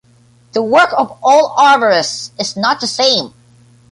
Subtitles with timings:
[0.53, 3.35] The work of all arborists is not the same.